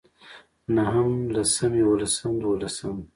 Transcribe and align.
نهم 0.75 1.09
لسم 1.33 1.71
يولسم 1.83 2.31
دولسم 2.43 2.97